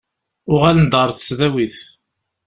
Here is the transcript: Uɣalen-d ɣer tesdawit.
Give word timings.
Uɣalen-d 0.51 0.93
ɣer 0.99 1.09
tesdawit. 1.11 1.77